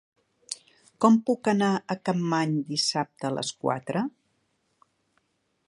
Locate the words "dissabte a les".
2.71-3.53